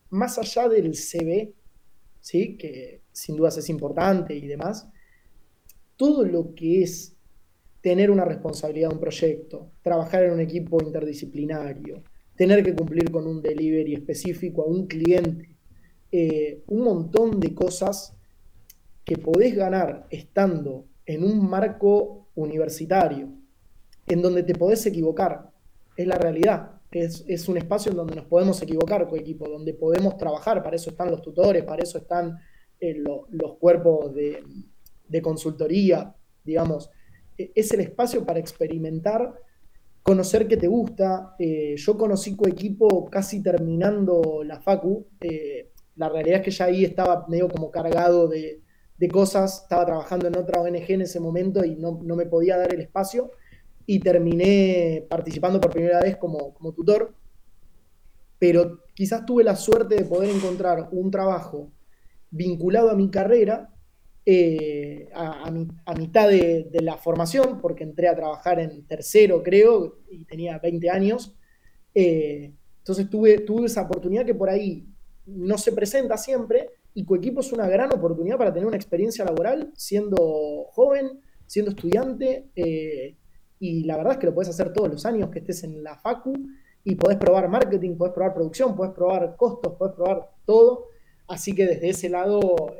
[0.09, 1.53] Más allá del CV,
[2.21, 2.57] ¿sí?
[2.57, 4.87] que sin dudas es importante y demás,
[5.97, 7.16] todo lo que es
[7.81, 12.03] tener una responsabilidad de un proyecto, trabajar en un equipo interdisciplinario,
[12.35, 15.55] tener que cumplir con un delivery específico a un cliente,
[16.11, 18.15] eh, un montón de cosas
[19.03, 23.29] que podés ganar estando en un marco universitario,
[24.05, 25.51] en donde te podés equivocar,
[25.95, 26.73] es la realidad.
[26.91, 30.89] Es, un espacio en donde nos podemos equivocar con equipo, donde podemos trabajar, para eso
[30.89, 32.37] están los tutores, para eso están
[32.79, 36.89] eh, los cuerpos de, consultoría, digamos.
[37.37, 39.39] Es el espacio para experimentar,
[40.01, 41.35] conocer qué te gusta.
[41.37, 45.07] Eh, yo conocí Coequipo casi terminando la Facu.
[45.21, 48.61] Eh, la realidad es que ya ahí estaba medio como cargado de,
[49.11, 52.81] cosas, estaba trabajando en otra ONG en ese momento y no, me podía dar el
[52.81, 53.31] espacio.
[53.85, 57.13] Y terminé participando por primera vez como, como tutor.
[58.39, 61.71] Pero quizás tuve la suerte de poder encontrar un trabajo
[62.29, 63.69] vinculado a mi carrera
[64.29, 65.49] eh, a,
[65.95, 71.33] mitad de, la formación, porque entré a trabajar en tercero, creo, y tenía 20 años.
[71.95, 74.85] Eh, entonces tuve, tuve esa oportunidad que por ahí
[75.27, 79.71] no se presenta siempre, y Coequipo es una gran oportunidad para tener una experiencia laboral
[79.77, 80.17] siendo
[80.71, 83.15] joven, siendo estudiante, eh,
[83.61, 85.95] y la verdad es que lo puedes hacer todos los años que estés en la
[85.95, 86.33] FACU,
[86.83, 90.87] y podés probar marketing, podés probar producción, podés probar costos, podés probar todo.
[91.29, 92.75] Así que desde ese lado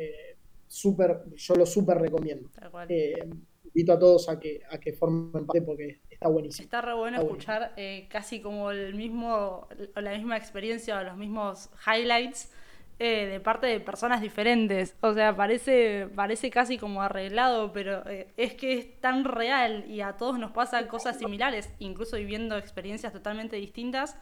[0.68, 2.50] súper, yo lo súper recomiendo.
[2.90, 3.30] Eh,
[3.66, 6.64] invito a todos a que, a que formen parte porque está buenísimo.
[6.64, 11.70] Está re bueno escuchar eh, casi como el mismo, la misma experiencia o los mismos
[11.86, 12.52] highlights
[13.00, 14.96] eh, de parte de personas diferentes.
[15.02, 18.04] O sea, parece, parece casi como arreglado, pero
[18.38, 23.14] es que es tan real y a todos nos pasan cosas similares, incluso viviendo experiencias
[23.14, 24.18] totalmente distintas,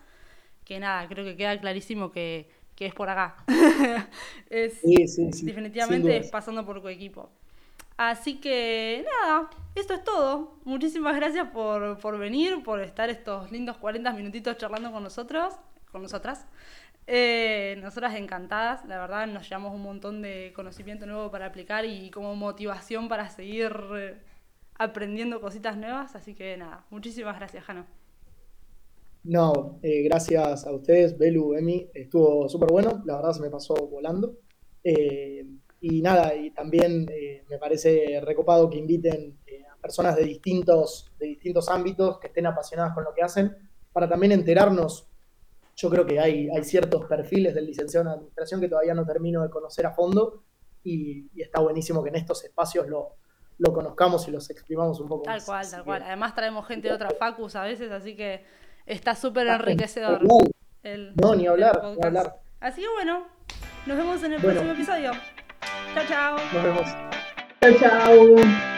[0.65, 3.37] que nada, creo que queda clarísimo que que es por acá.
[4.49, 7.29] es, definitivamente es pasando por equipo
[7.97, 10.57] Así que nada, esto es todo.
[10.65, 15.53] Muchísimas gracias por, venir, por estar estos lindos 40 minutitos charlando con nosotros,
[15.91, 16.45] con nosotras.
[17.07, 22.09] Eh, nosotras encantadas, la verdad nos llevamos un montón de conocimiento nuevo para aplicar y
[22.09, 24.17] como motivación para seguir eh,
[24.77, 26.15] aprendiendo cositas nuevas.
[26.15, 27.85] Así que nada, muchísimas gracias, Jano.
[29.25, 33.73] No, eh, gracias a ustedes, Belu, Emi, estuvo súper bueno, la verdad se me pasó
[33.73, 34.37] volando.
[34.83, 35.43] Eh,
[35.81, 39.39] y nada, y también eh, me parece recopado que inviten
[39.71, 43.55] a personas de distintos, de distintos ámbitos que estén apasionadas con lo que hacen,
[43.91, 45.07] para también enterarnos.
[45.75, 49.41] Yo creo que hay, hay ciertos perfiles del licenciado en administración que todavía no termino
[49.41, 50.43] de conocer a fondo
[50.83, 53.15] y, está buenísimo que en estos espacios lo,
[53.57, 55.45] lo conozcamos y los exprimamos un poco tal más.
[55.45, 56.03] Cual, tal cual.
[56.03, 58.43] Además traemos gente de otras facus a veces, así que
[58.85, 60.21] Está súper enriquecedor.
[60.23, 62.35] no, ni hablar, ni hablar.
[62.59, 63.27] Así que bueno,
[63.85, 65.11] nos vemos en el próximo episodio.
[65.93, 66.37] Chao, chao.
[66.53, 66.89] Nos vemos.
[67.61, 68.74] Chao, chao.